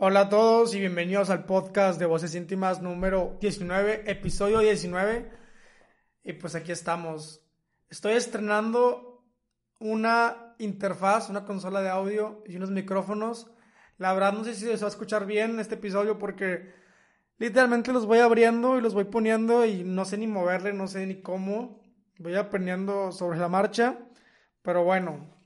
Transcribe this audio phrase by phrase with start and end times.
[0.00, 5.28] Hola a todos y bienvenidos al podcast de Voces Íntimas número 19, episodio 19.
[6.22, 7.44] Y pues aquí estamos.
[7.90, 9.24] Estoy estrenando
[9.80, 13.50] una interfaz, una consola de audio y unos micrófonos.
[13.96, 16.72] La verdad no sé si se va a escuchar bien este episodio porque
[17.38, 21.04] literalmente los voy abriendo y los voy poniendo y no sé ni moverle, no sé
[21.06, 21.82] ni cómo.
[22.18, 23.98] Voy aprendiendo sobre la marcha.
[24.62, 25.37] Pero bueno,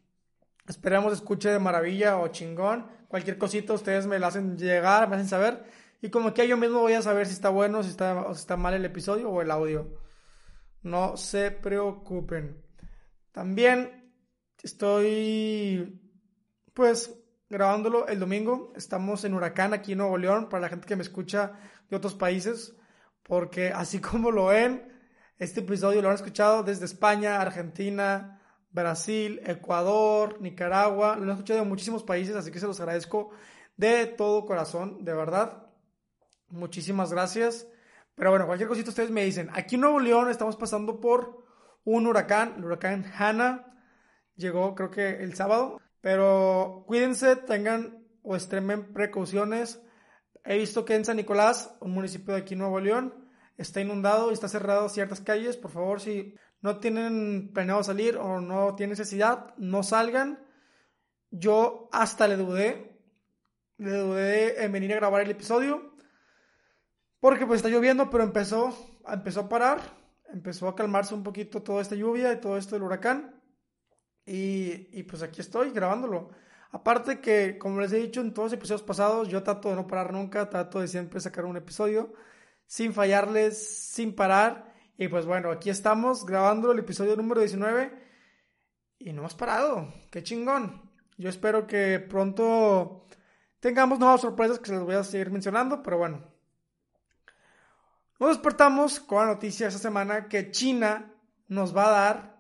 [0.67, 2.87] esperemos escuche de maravilla o chingón.
[3.09, 5.65] Cualquier cosita ustedes me la hacen llegar, me hacen saber.
[6.01, 8.57] Y como que yo mismo voy a saber si está bueno, si está, si está
[8.57, 9.99] mal el episodio o el audio.
[10.83, 12.61] No se preocupen.
[13.31, 14.13] También
[14.63, 16.01] estoy,
[16.75, 17.15] pues,
[17.49, 18.73] grabándolo el domingo.
[18.75, 21.53] Estamos en Huracán, aquí en Nuevo León, para la gente que me escucha
[21.89, 22.75] de otros países.
[23.23, 24.93] Porque así como lo ven,
[25.39, 28.42] este episodio lo han escuchado desde España, Argentina,
[28.73, 33.31] Brasil, Ecuador, Nicaragua, lo he escuchado de muchísimos países, así que se los agradezco
[33.77, 35.67] de todo corazón, de verdad.
[36.49, 37.69] Muchísimas gracias.
[38.15, 39.49] Pero bueno, cualquier cosita ustedes me dicen.
[39.55, 41.45] Aquí en Nuevo León estamos pasando por
[41.85, 43.75] un huracán, el huracán Hanna.
[44.37, 45.81] Llegó creo que el sábado.
[46.01, 49.81] Pero cuídense, tengan o extremen precauciones.
[50.45, 53.22] He visto que en San Nicolás, un municipio de aquí en Nuevo León,
[53.57, 55.57] está inundado y está cerrado ciertas calles.
[55.57, 60.47] Por favor, si no tienen planeado salir o no tienen necesidad, no salgan.
[61.31, 63.01] Yo hasta le dudé,
[63.79, 65.95] le dudé en venir a grabar el episodio,
[67.21, 68.77] porque pues está lloviendo, pero empezó,
[69.09, 69.81] empezó a parar,
[70.33, 73.41] empezó a calmarse un poquito toda esta lluvia y todo esto del huracán.
[74.25, 76.31] Y, y pues aquí estoy grabándolo.
[76.71, 79.87] Aparte que, como les he dicho en todos los episodios pasados, yo trato de no
[79.87, 82.13] parar nunca, trato de siempre sacar un episodio
[82.73, 84.73] sin fallarles, sin parar.
[84.97, 87.93] Y pues bueno, aquí estamos grabando el episodio número 19
[88.99, 89.93] y no hemos parado.
[90.11, 90.91] Qué chingón.
[91.19, 93.05] Yo espero que pronto
[93.61, 96.25] tengamos nuevas sorpresas que se las voy a seguir mencionando, pero bueno.
[98.19, 101.13] Nos despertamos con la noticia esta semana que China
[101.49, 102.39] nos va a dar,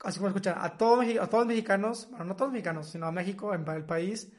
[0.00, 2.88] así como escuchan, a todos, a todos los mexicanos, bueno, no a todos los mexicanos,
[2.88, 4.32] sino a México, en el país,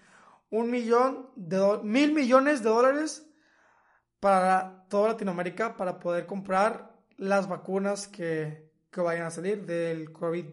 [0.49, 3.29] un millón de mil millones de dólares
[4.23, 10.45] para toda Latinoamérica para poder comprar las vacunas que, que vayan a salir del COVID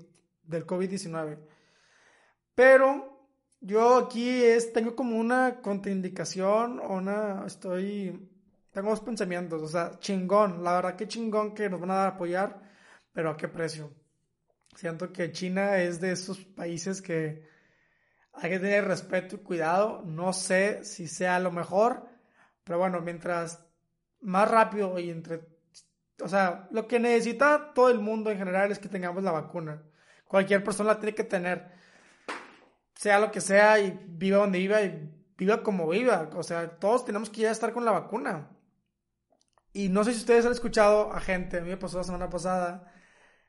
[0.43, 1.39] del COVID-19.
[2.53, 3.29] Pero
[3.61, 8.29] yo aquí es, tengo como una contraindicación una, estoy,
[8.73, 12.61] tengo dos pensamientos, o sea, chingón, la verdad que chingón que nos van a apoyar,
[13.13, 13.93] pero a qué precio.
[14.75, 17.49] Siento que China es de esos países que
[18.33, 22.10] hay que tener respeto y cuidado, no sé si sea lo mejor,
[22.65, 23.67] pero bueno, mientras
[24.21, 25.51] más rápido y entre
[26.23, 29.83] o sea, lo que necesita todo el mundo en general es que tengamos la vacuna.
[30.27, 31.73] Cualquier persona la tiene que tener,
[32.95, 36.31] sea lo que sea y viva donde viva y viva como viva.
[36.35, 38.49] O sea, todos tenemos que ya estar con la vacuna.
[39.73, 42.31] Y no sé si ustedes han escuchado a gente, a mí me pasó la semana
[42.31, 42.93] pasada.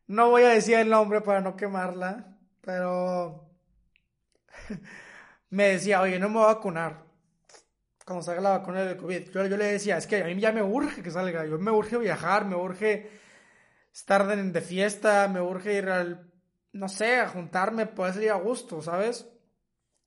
[0.08, 3.50] No voy a decir el nombre para no quemarla, pero
[5.50, 7.11] me decía, oye, no me voy a vacunar
[8.06, 9.30] cuando salga la vacuna del COVID.
[9.32, 11.98] Yo, le decía, es que a mí ya me urge que salga, yo me urge
[11.98, 13.10] viajar, me urge
[13.94, 16.32] estar de, fiesta, me urge ir al,
[16.74, 19.28] no sé, a juntarme, poder salir a gusto, ¿sabes?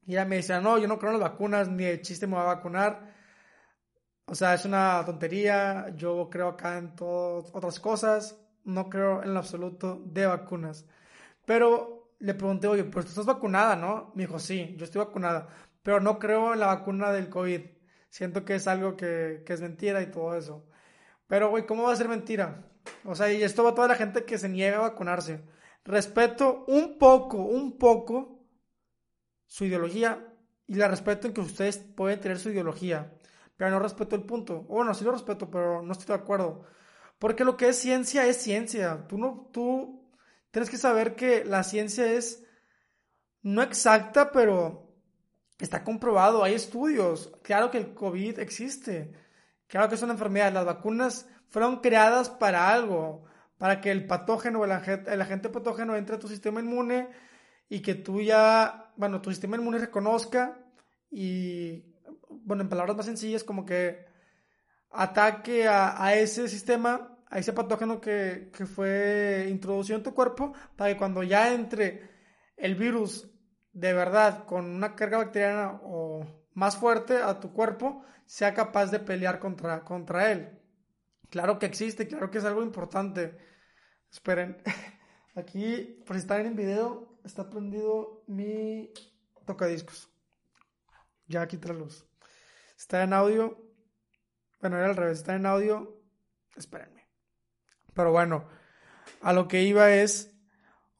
[0.07, 2.35] Y ella me decía, no, yo no creo en las vacunas, ni de chiste me
[2.35, 3.15] voy a vacunar.
[4.27, 9.35] O sea, es una tontería, yo creo acá en todas otras cosas, no creo en
[9.35, 10.87] lo absoluto de vacunas.
[11.45, 14.13] Pero le pregunté, oye, pues tú estás vacunada, ¿no?
[14.15, 15.49] Me dijo, sí, yo estoy vacunada,
[15.83, 17.74] pero no creo en la vacuna del COVID.
[18.15, 20.65] Siento que es algo que, es mentira y todo eso.
[21.27, 22.71] Pero, güey, ¿cómo va a ser mentira?
[23.05, 25.43] O sea, y esto va a toda la gente que se niega a vacunarse.
[25.85, 28.47] Respeto un poco, un poco
[29.49, 30.33] su ideología
[30.69, 33.19] y la respeto en que ustedes pueden tener su ideología.
[33.57, 34.61] pero no respeto el punto.
[34.61, 36.65] Bueno, sí lo respeto, pero no estoy de acuerdo.
[37.19, 39.09] Porque lo que es ciencia es ciencia.
[39.09, 40.09] Tú no, tú
[40.53, 42.47] tienes que saber que la ciencia es
[43.43, 44.84] no exacta, pero
[45.59, 46.45] está comprobado.
[46.45, 47.33] Hay estudios.
[47.43, 49.13] Claro que el COVID existe.
[49.67, 50.53] Claro que es una enfermedad.
[50.53, 53.25] Las vacunas fueron creadas para algo,
[53.59, 57.09] para que el patógeno, el agente, el agente patógeno entre a tu sistema inmune
[57.69, 60.59] y que tú ya, bueno, tu sistema inmune reconozca
[61.11, 61.95] y,
[62.29, 64.05] bueno, en palabras más sencillas, como que
[64.91, 70.93] ataque a, ese sistema, a ese patógeno que, que fue introducido en tu cuerpo, para
[70.93, 72.11] que cuando ya entre
[72.57, 73.29] el virus
[73.75, 76.25] de verdad con una carga bacteriana o
[76.55, 80.59] más fuerte a tu cuerpo, sea capaz de pelear contra, contra él.
[81.29, 83.37] Claro que existe, claro que es algo importante.
[84.11, 84.63] Esperen,
[85.35, 88.93] aquí, por si están en video, está prendido mi
[89.45, 90.09] tocadiscos.
[91.27, 92.07] Ya quita la luz.
[92.79, 93.59] Está en audio.
[94.61, 95.19] Bueno, era al revés.
[95.19, 96.01] Está en audio.
[96.55, 97.09] Espérenme.
[97.95, 98.49] Pero bueno,
[99.23, 100.37] a lo que iba es,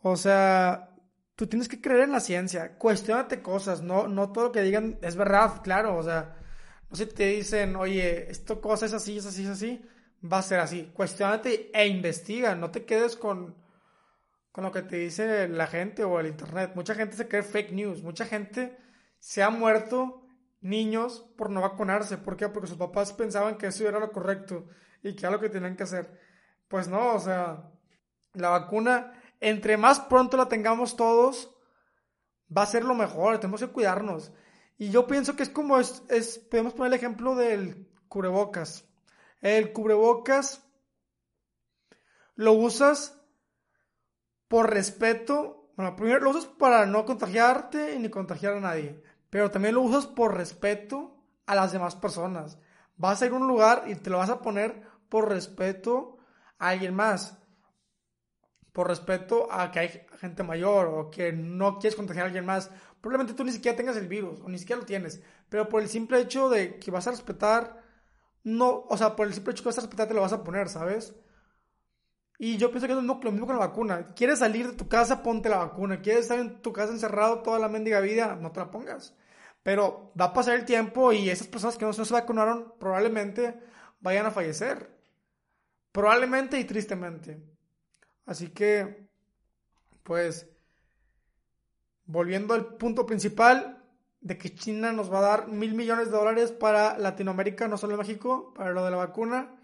[0.01, 0.94] o sea,
[1.37, 2.77] tú tienes que creer en la ciencia.
[2.79, 3.83] Cuestiónate cosas.
[3.83, 5.97] No, no todo lo que digan es verdad, claro.
[5.97, 6.37] O sea,
[6.91, 9.85] no sé si te dicen, oye, esto cosa es así, es así, es así.
[10.25, 10.91] Va a ser así.
[10.95, 12.55] Cuestiónate e investiga.
[12.55, 13.55] No te quedes con
[14.55, 16.75] con lo que te dice la gente o el internet.
[16.77, 18.05] Mucha gente se cree fake news.
[18.05, 18.79] Mucha gente
[19.19, 20.29] se ha muerto
[20.61, 22.19] niños por no vacunarse.
[22.19, 22.49] ¿Por qué?
[22.49, 24.69] Porque sus papás pensaban que eso era lo correcto
[25.03, 26.21] y que era lo que tenían que hacer.
[26.69, 27.69] Pues no, o sea,
[28.35, 31.55] la vacuna, entre más pronto la tengamos todos,
[32.57, 33.39] va a ser lo mejor.
[33.39, 34.33] Tenemos que cuidarnos.
[34.77, 38.85] Y yo pienso que es como es, podemos poner el ejemplo del cubrebocas.
[39.41, 40.63] El cubrebocas
[42.35, 43.21] lo usas
[44.49, 49.75] por respeto, bueno, primero lo usas para no contagiarte ni contagiar a nadie, pero también
[49.75, 51.17] lo usas por respeto
[51.47, 52.59] a las demás personas.
[52.97, 56.19] Vas a ir a un lugar y te lo vas a poner por respeto
[56.59, 57.39] a alguien más,
[58.75, 62.73] por respeto a que hay gente mayor o que no quieres contagiar a alguien más.
[63.01, 65.89] Probablemente tú ni siquiera tengas el virus o ni siquiera lo tienes, pero por el
[65.89, 67.81] simple hecho de que vas a respetar,
[68.43, 70.43] no, o sea, por el simple hecho que vas a respetar te lo vas a
[70.43, 71.15] poner, ¿sabes?
[72.37, 74.07] Y yo pienso que es lo mismo con la vacuna.
[74.17, 75.23] ¿Quieres salir de tu casa?
[75.23, 76.01] Ponte la vacuna.
[76.03, 78.35] ¿Quieres estar en tu casa encerrado toda la mendiga vida?
[78.35, 79.15] No te la pongas.
[79.63, 83.55] Pero va a pasar el tiempo y esas personas que no se vacunaron probablemente
[84.01, 84.91] vayan a fallecer.
[85.93, 87.54] Probablemente y tristemente.
[88.27, 89.09] Así que,
[90.03, 90.49] pues,
[92.07, 93.83] volviendo al punto principal
[94.21, 97.97] de que China nos va a dar mil millones de dólares para Latinoamérica, no solo
[97.97, 99.55] México, para lo de la vacuna,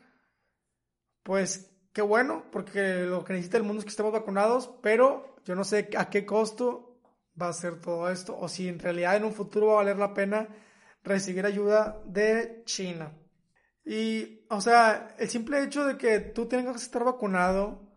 [1.22, 5.54] pues qué bueno, porque lo que necesita el mundo es que estemos vacunados, pero yo
[5.54, 6.98] no sé a qué costo
[7.40, 9.96] va a ser todo esto, o si en realidad en un futuro va a valer
[9.96, 10.48] la pena
[11.02, 13.12] recibir ayuda de China.
[13.84, 17.89] Y, o sea, el simple hecho de que tú tengas que estar vacunado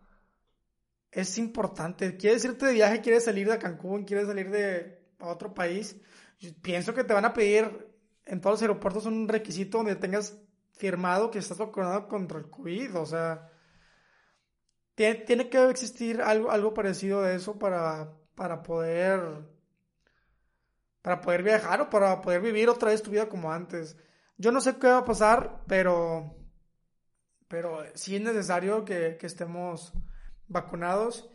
[1.13, 2.17] es importante.
[2.17, 5.95] Quieres irte de viaje, quieres salir de Cancún, quieres salir de otro país.
[6.61, 7.87] pienso que te van a pedir
[8.25, 10.37] en todos los aeropuertos un requisito donde tengas
[10.73, 12.95] firmado que estás vacunado contra el COVID.
[12.95, 13.49] O sea,
[14.95, 19.51] tiene, que existir algo, algo parecido de eso para, para poder
[21.01, 23.97] para poder viajar o para poder vivir otra vez tu vida como antes.
[24.37, 26.37] Yo no sé qué va a pasar, pero
[27.53, 29.93] pero sí es necesario que, estemos
[30.47, 31.29] vacunados.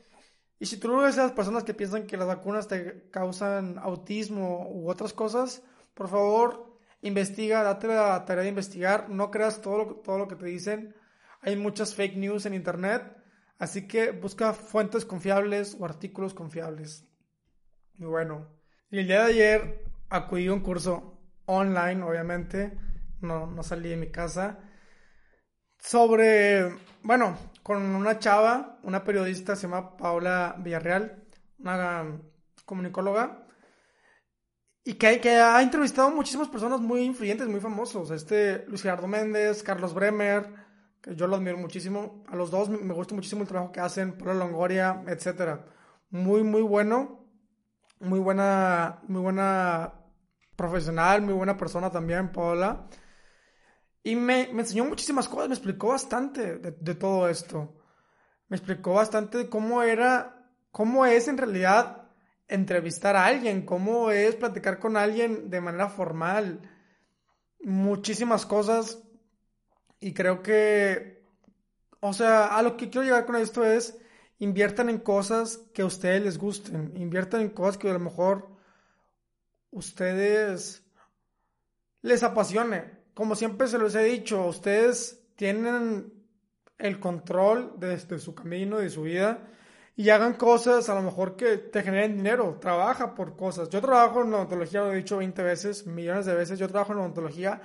[0.59, 4.69] Y si tú eres de las personas que piensan que las vacunas te causan autismo
[4.71, 5.63] u otras cosas,
[5.95, 10.37] por favor, investiga, date la tarea de investigar, no creas todo lo, todo lo que
[10.37, 10.95] te dicen.
[11.41, 13.19] Hay muchas fake news en internet
[13.59, 17.05] Así que busca fuentes confiables o artículos confiables.
[17.99, 18.47] Y bueno,
[18.91, 22.79] el día de ayer acudí a un curso online, obviamente,
[23.21, 24.61] no, no salí de mi casa,
[25.79, 31.25] sobre, bueno, con una chava, una periodista, se llama Paola Villarreal,
[31.59, 32.21] una
[32.65, 33.47] comunicóloga,
[34.85, 38.11] y que, que ha entrevistado muchísimas personas muy influyentes, muy famosos.
[38.11, 40.51] Este Luis Gerardo Méndez, Carlos Bremer,
[41.03, 42.25] que yo lo admiro muchísimo.
[42.29, 45.67] A los dos me gusta muchísimo el trabajo que hacen, Pablo Longoria, etcétera.
[46.11, 47.19] Muy, muy bueno.
[48.01, 49.93] Muy buena, muy buena
[50.55, 52.87] profesional, muy buena persona también, Paola.
[54.03, 57.75] Y me, me enseñó muchísimas cosas, me explicó bastante de, todo esto.
[58.49, 62.11] Me explicó bastante de cómo era, cómo es en realidad
[62.47, 66.61] entrevistar a alguien, cómo es platicar con alguien de manera formal.
[67.61, 69.03] Muchísimas cosas
[70.01, 71.25] y creo que,
[72.01, 73.99] o sea, a lo que quiero llegar con esto es,
[74.39, 78.49] inviertan en cosas que a ustedes les gusten, inviertan en cosas que a lo mejor
[79.71, 80.85] ustedes
[82.03, 82.98] les apasione.
[83.19, 86.13] Como siempre se los he dicho, ustedes tienen
[86.79, 89.41] el control de, su camino, de su vida,
[89.97, 92.59] y hagan cosas a lo mejor que te generen dinero.
[92.61, 93.71] Trabaja por cosas.
[93.71, 96.61] Yo trabajo en odontología, lo he dicho 20 veces, millones de veces.
[96.61, 97.61] Yo trabajo en odontología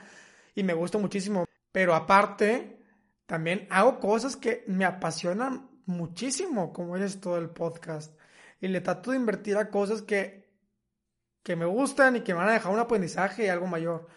[0.55, 1.45] y me gusta muchísimo.
[1.72, 2.79] Pero aparte,
[3.27, 8.19] también hago cosas que me apasionan muchísimo, como es todo el podcast.
[8.60, 10.50] Y le trato de invertir a cosas que,
[11.43, 14.07] que me gustan y que me van a dejar un aprendizaje y algo mayor.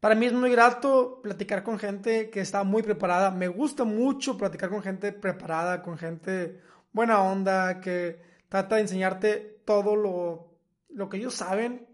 [0.00, 3.30] Para mí es muy grato platicar con gente que está muy preparada.
[3.30, 6.60] Me gusta mucho platicar con gente preparada, con gente
[6.92, 11.86] buena onda, que trata de enseñarte todo lo, lo que ellos saben.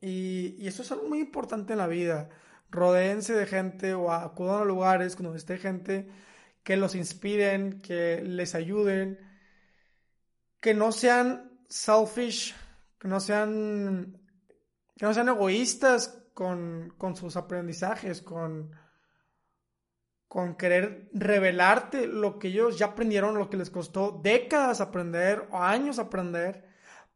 [0.00, 2.30] Y, eso es algo muy importante en la vida.
[2.70, 6.08] Rodéense de gente o acudan a lugares donde esté gente
[6.62, 9.18] que los inspiren, que les ayuden,
[10.60, 12.54] que no sean selfish,
[12.98, 14.18] que no sean,
[14.96, 18.70] que no sean egoístas con, con sus aprendizajes, con,
[20.28, 25.58] con querer revelarte lo que ellos ya aprendieron, lo que les costó décadas aprender o
[25.58, 26.64] años aprender,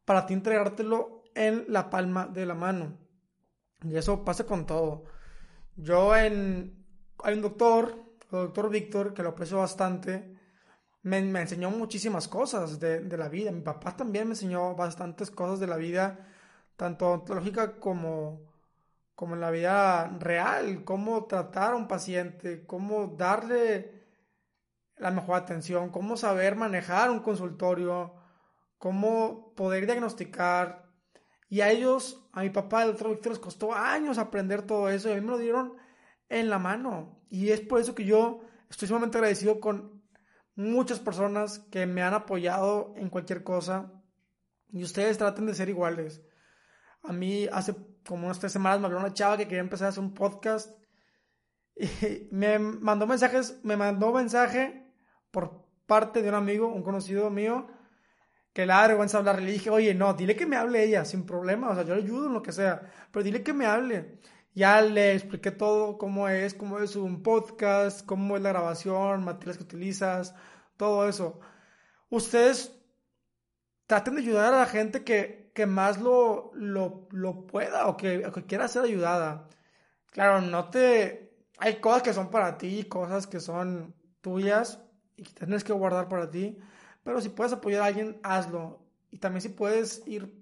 [0.03, 2.97] para ti entregártelo en la palma de la mano.
[3.83, 5.05] Y eso pasa con todo.
[5.77, 6.85] Yo en...
[7.23, 10.37] Hay un doctor, el doctor Víctor, que lo aprecio bastante,
[11.01, 13.53] me, me enseñó muchísimas cosas de, de, la vida.
[13.53, 16.27] Mi papá también me enseñó bastantes cosas de la vida,
[16.75, 18.52] tanto ontológica como
[19.15, 24.03] como en la vida real, cómo tratar a un paciente, cómo darle
[24.97, 28.15] la mejor atención, cómo saber manejar un consultorio,
[28.77, 30.89] cómo poder diagnosticar.
[31.49, 35.09] Y a ellos, a mi papá, el doctor Víctor, les costó años aprender todo eso
[35.09, 35.73] y a mí me lo dieron
[36.29, 37.23] en la mano.
[37.29, 40.03] Y es por eso que yo estoy sumamente agradecido con
[40.55, 43.91] muchas personas que me han apoyado en cualquier cosa.
[44.71, 46.23] Y ustedes traten de ser iguales.
[47.03, 47.75] A mí hace
[48.07, 50.71] como unas tres semanas me habló una chava que quería empezar a hacer un podcast
[51.75, 51.87] y
[52.31, 54.85] me mandó mensajes, me mandó mensaje
[55.31, 57.67] por parte de un amigo, un conocido mío,
[58.53, 59.41] que le da vergüenza hablar.
[59.41, 62.03] Le dije, oye, no, dile que me hable ella, sin problema, o sea, yo le
[62.03, 64.19] ayudo en lo que sea, pero dile que me hable.
[64.55, 69.57] Ya le expliqué todo, cómo es, cómo es un podcast, cómo es la grabación, materiales
[69.57, 70.35] que utilizas,
[70.77, 71.39] todo eso.
[72.09, 72.79] Ustedes
[73.87, 78.29] traten de ayudar a la gente que que más lo, lo, lo pueda o que,
[78.47, 79.47] quiera ser ayudada.
[80.11, 81.31] Claro, no te...
[81.59, 84.83] Hay cosas que son para ti, cosas que son tuyas
[85.15, 86.57] y que tienes que guardar para ti,
[87.03, 88.81] pero si puedes apoyar a alguien, hazlo.
[89.11, 90.33] Y también si puedes ir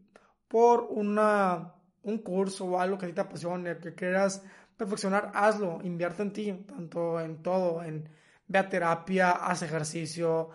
[0.48, 4.44] por una, un curso o algo que a ti te apasione, que quieras
[4.77, 8.10] perfeccionar, hazlo, invierte en ti, tanto en todo, en
[8.53, 10.50] a terapia, haz ejercicio,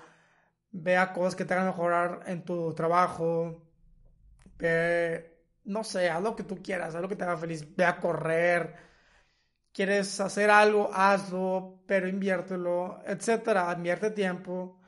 [0.71, 3.66] vea cosas que te hagan mejorar en tu trabajo,
[4.59, 7.85] Ve, no sé, haz lo que tú quieras, haz lo que te haga feliz, ve
[7.85, 8.77] a correr,
[9.73, 14.81] quieres hacer algo, hazlo, pero inviértelo, etcétera, invierte tiempo.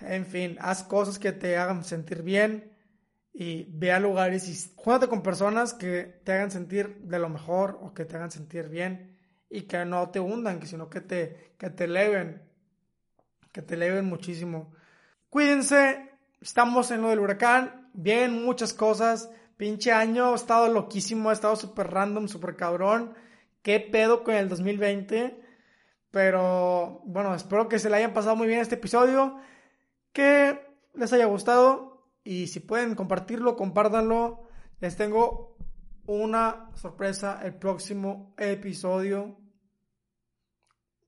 [0.00, 2.76] En fin, haz cosas que te hagan sentir bien
[3.32, 7.78] y ve a lugares y júntate con personas que te hagan sentir de lo mejor
[7.82, 9.16] o que te hagan sentir bien
[9.48, 12.42] y que no te hundan, sino que te, que te eleven,
[13.52, 14.72] que te eleven muchísimo.
[15.30, 21.32] Cuídense, estamos en lo del huracán, bien muchas cosas, pinche año, ha estado loquísimo, ha
[21.32, 23.14] estado súper random, súper cabrón,
[23.62, 25.42] qué pedo con el 2020,
[26.10, 29.38] pero bueno, espero que se le hayan pasado muy bien este episodio,
[30.12, 30.58] que
[30.94, 32.08] les haya gustado.
[32.24, 34.48] Y si pueden compartirlo, compártanlo,
[34.80, 35.56] les tengo
[36.06, 39.38] una sorpresa el próximo episodio,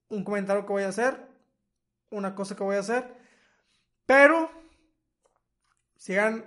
[0.09, 1.27] un comentario que voy a hacer,
[2.09, 3.15] una cosa que voy a hacer,
[4.05, 4.49] pero
[5.99, 6.45] Síganme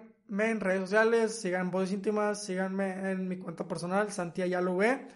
[0.50, 5.06] en redes sociales, sigan Voces Íntimas, síganme en mi cuenta personal, Santiago ya lo ve.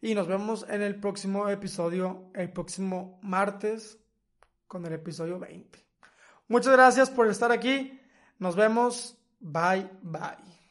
[0.00, 3.98] Y nos vemos en el próximo episodio, el próximo martes,
[4.66, 5.78] con el episodio 20.
[6.48, 8.00] Muchas gracias por estar aquí.
[8.38, 9.18] Nos vemos.
[9.40, 10.61] Bye, bye.